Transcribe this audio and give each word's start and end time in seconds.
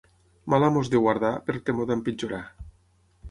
Mal 0.51 0.63
amo 0.67 0.81
has 0.81 0.89
de 0.93 1.01
guardar, 1.03 1.31
per 1.49 1.55
temor 1.67 1.89
d'empitjorar. 1.91 2.43